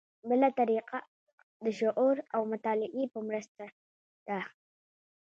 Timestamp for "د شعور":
1.63-2.15